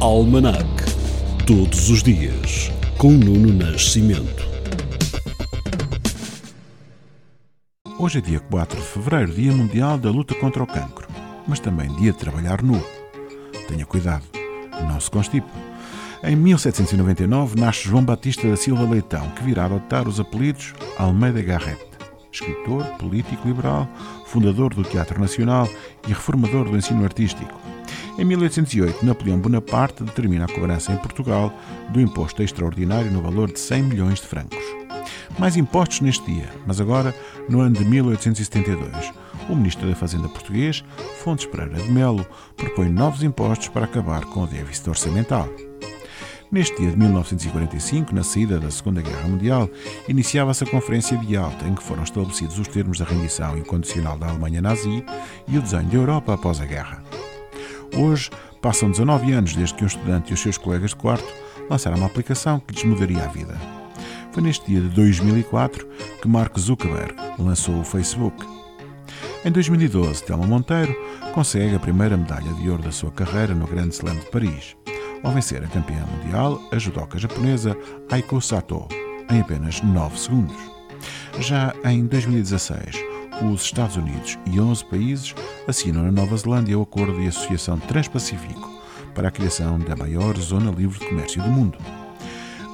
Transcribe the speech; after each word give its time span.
Almanac. 0.00 0.64
Todos 1.44 1.90
os 1.90 2.04
dias, 2.04 2.70
com 2.96 3.10
Nuno 3.10 3.52
Nascimento. 3.52 4.46
Hoje 7.98 8.18
é 8.18 8.20
dia 8.20 8.38
4 8.38 8.78
de 8.78 8.86
fevereiro, 8.86 9.32
Dia 9.32 9.50
Mundial 9.50 9.98
da 9.98 10.08
Luta 10.08 10.36
contra 10.36 10.62
o 10.62 10.66
Cancro, 10.68 11.08
mas 11.48 11.58
também 11.58 11.92
dia 11.96 12.12
de 12.12 12.18
trabalhar 12.18 12.62
nu. 12.62 12.80
Tenha 13.66 13.84
cuidado, 13.84 14.22
não 14.88 15.00
se 15.00 15.10
constipe. 15.10 15.50
Em 16.22 16.36
1799 16.36 17.60
nasce 17.60 17.88
João 17.88 18.04
Batista 18.04 18.48
da 18.48 18.56
Silva 18.56 18.88
Leitão, 18.88 19.28
que 19.30 19.42
virá 19.42 19.64
adotar 19.64 20.06
os 20.06 20.20
apelidos 20.20 20.74
Almeida 20.96 21.42
Garrett. 21.42 21.84
Escritor, 22.30 22.84
político 22.98 23.48
liberal, 23.48 23.88
fundador 24.26 24.72
do 24.72 24.84
Teatro 24.84 25.20
Nacional 25.20 25.68
e 26.06 26.10
reformador 26.10 26.70
do 26.70 26.76
ensino 26.76 27.02
artístico. 27.02 27.77
Em 28.18 28.24
1808, 28.24 29.06
Napoleão 29.06 29.38
Bonaparte 29.38 30.02
determina 30.02 30.44
a 30.44 30.52
cobrança 30.52 30.92
em 30.92 30.96
Portugal 30.96 31.52
do 31.90 32.00
imposto 32.00 32.42
extraordinário 32.42 33.12
no 33.12 33.22
valor 33.22 33.52
de 33.52 33.60
100 33.60 33.82
milhões 33.84 34.20
de 34.20 34.26
francos. 34.26 34.58
Mais 35.38 35.56
impostos 35.56 36.00
neste 36.00 36.26
dia, 36.26 36.48
mas 36.66 36.80
agora, 36.80 37.14
no 37.48 37.60
ano 37.60 37.76
de 37.76 37.84
1872, 37.84 39.12
o 39.48 39.54
Ministro 39.54 39.88
da 39.88 39.94
Fazenda 39.94 40.28
português, 40.28 40.82
Fontes 41.22 41.46
Pereira 41.46 41.80
de 41.80 41.92
Melo, 41.92 42.26
propõe 42.56 42.88
novos 42.88 43.22
impostos 43.22 43.68
para 43.68 43.84
acabar 43.84 44.24
com 44.24 44.42
o 44.42 44.46
déficit 44.48 44.90
orçamental. 44.90 45.48
Neste 46.50 46.76
dia 46.76 46.90
de 46.90 46.96
1945, 46.96 48.12
na 48.12 48.24
saída 48.24 48.58
da 48.58 48.70
Segunda 48.70 49.00
Guerra 49.00 49.28
Mundial, 49.28 49.70
iniciava-se 50.08 50.64
a 50.64 50.66
Conferência 50.66 51.16
de 51.18 51.34
Yalta, 51.34 51.68
em 51.68 51.74
que 51.74 51.84
foram 51.84 52.02
estabelecidos 52.02 52.58
os 52.58 52.66
termos 52.66 52.98
da 52.98 53.04
rendição 53.04 53.56
incondicional 53.56 54.18
da 54.18 54.26
Alemanha 54.26 54.60
nazi 54.60 55.04
e 55.46 55.56
o 55.56 55.62
desenho 55.62 55.84
da 55.84 55.96
Europa 55.96 56.34
após 56.34 56.60
a 56.60 56.64
guerra. 56.64 57.00
Hoje, 57.98 58.30
passam 58.62 58.92
19 58.92 59.32
anos 59.32 59.56
desde 59.56 59.74
que 59.74 59.82
um 59.82 59.88
estudante 59.88 60.30
e 60.30 60.34
os 60.34 60.40
seus 60.40 60.56
colegas 60.56 60.90
de 60.90 60.96
quarto 60.96 61.26
lançaram 61.68 61.96
uma 61.96 62.06
aplicação 62.06 62.60
que 62.60 62.72
lhes 62.72 62.84
mudaria 62.84 63.24
a 63.24 63.26
vida. 63.26 63.58
Foi 64.30 64.40
neste 64.40 64.66
dia 64.66 64.80
de 64.80 64.88
2004 64.90 65.84
que 66.22 66.28
Mark 66.28 66.56
Zuckerberg 66.56 67.12
lançou 67.40 67.80
o 67.80 67.84
Facebook. 67.84 68.46
Em 69.44 69.50
2012, 69.50 70.22
Telma 70.22 70.46
Monteiro 70.46 70.94
consegue 71.34 71.74
a 71.74 71.80
primeira 71.80 72.16
medalha 72.16 72.52
de 72.54 72.70
ouro 72.70 72.84
da 72.84 72.92
sua 72.92 73.10
carreira 73.10 73.52
no 73.52 73.66
Grande 73.66 73.96
Slam 73.96 74.14
de 74.14 74.26
Paris, 74.26 74.76
ao 75.24 75.32
vencer 75.32 75.64
a 75.64 75.66
campeã 75.66 76.04
mundial, 76.06 76.60
a 76.70 76.78
judoca 76.78 77.18
japonesa 77.18 77.76
Aiko 78.12 78.40
Sato, 78.40 78.86
em 79.28 79.40
apenas 79.40 79.82
9 79.82 80.16
segundos. 80.16 80.56
Já 81.40 81.74
em 81.84 82.06
2016, 82.06 82.96
os 83.42 83.62
Estados 83.62 83.96
Unidos 83.96 84.38
e 84.46 84.60
11 84.60 84.84
países 84.86 85.34
assinam 85.66 86.02
na 86.02 86.10
Nova 86.12 86.36
Zelândia 86.36 86.78
o 86.78 86.82
Acordo 86.82 87.20
de 87.20 87.28
Associação 87.28 87.78
Transpacífico 87.78 88.68
para 89.14 89.28
a 89.28 89.30
criação 89.30 89.78
da 89.78 89.96
maior 89.96 90.36
zona 90.38 90.70
livre 90.70 90.98
de 90.98 91.06
comércio 91.06 91.42
do 91.42 91.48
mundo. 91.48 91.78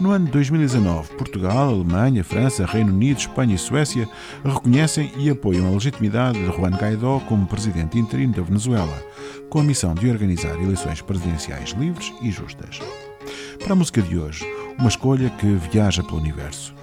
No 0.01 0.11
ano 0.11 0.27
de 0.27 0.33
2019, 0.33 1.15
Portugal, 1.15 1.69
Alemanha, 1.69 2.25
França, 2.25 2.67
Reino 2.67 2.93
Unido, 2.93 3.19
Espanha 3.19 3.55
e 3.55 3.59
Suécia 3.59 4.09
reconhecem 4.45 5.13
e 5.17 5.31
apoiam 5.31 5.69
a 5.69 5.71
legitimidade 5.71 6.39
de 6.39 6.47
Juan 6.47 6.71
Guaidó 6.71 7.21
como 7.21 7.47
presidente 7.47 7.99
interino 7.99 8.33
da 8.33 8.43
Venezuela, 8.43 9.03
com 9.49 9.61
a 9.61 9.65
missão 9.65 9.95
de 9.95 10.11
organizar 10.11 10.61
eleições 10.61 11.01
presidenciais 11.01 11.71
livres 11.71 12.13
e 12.21 12.31
justas. 12.31 12.81
Para 13.63 13.73
a 13.73 13.77
música 13.77 14.03
de 14.03 14.19
hoje, 14.19 14.45
uma 14.79 14.89
escolha 14.89 15.31
que 15.31 15.47
viaja 15.47 16.03
pelo 16.03 16.19
universo. 16.19 16.75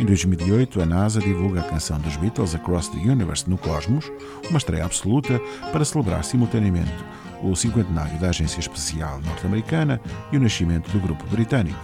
Em 0.00 0.04
2008, 0.06 0.80
a 0.80 0.86
NASA 0.86 1.20
divulga 1.20 1.60
a 1.60 1.64
canção 1.64 1.98
dos 1.98 2.16
Beatles 2.16 2.54
Across 2.54 2.88
the 2.88 2.98
Universe 2.98 3.48
no 3.50 3.58
Cosmos, 3.58 4.10
uma 4.48 4.56
estreia 4.56 4.86
absoluta 4.86 5.38
para 5.70 5.84
celebrar 5.84 6.24
simultaneamente 6.24 7.04
o 7.42 7.54
cinquentenário 7.54 8.18
da 8.18 8.30
Agência 8.30 8.60
Espacial 8.60 9.20
Norte-Americana 9.20 10.00
e 10.32 10.38
o 10.38 10.40
nascimento 10.40 10.90
do 10.90 11.00
grupo 11.00 11.22
britânico. 11.26 11.78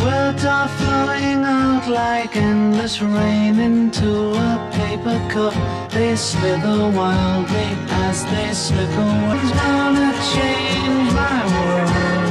Words 0.00 0.44
are 0.44 0.68
flowing 0.70 1.44
out 1.44 1.88
like 1.88 2.36
endless 2.36 3.00
rain 3.00 3.60
into 3.60 4.32
a 4.34 4.68
paper 4.72 5.16
cup. 5.32 5.54
They 5.90 6.16
slither 6.16 6.90
wildly 6.90 7.76
as 8.08 8.24
they 8.24 8.52
slip 8.52 8.90
away. 8.98 9.38
Change 10.34 11.14
my 11.14 11.44
world. 11.46 12.25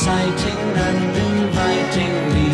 Inciting 0.00 0.56
and 0.88 1.16
inviting 1.28 2.14
me. 2.32 2.48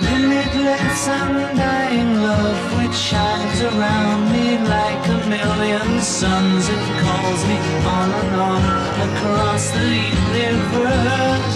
Limitless 0.00 1.08
undying 1.08 2.22
love 2.22 2.78
which 2.78 2.96
shines 2.96 3.60
around 3.60 4.32
me 4.32 4.56
like 4.56 5.06
a 5.08 5.28
million 5.28 6.00
suns. 6.00 6.68
It 6.70 6.84
calls 7.02 7.44
me 7.48 7.58
on 7.84 8.08
and 8.22 8.40
on 8.40 8.62
across 9.10 9.70
the 9.72 9.88
universe. 10.32 11.55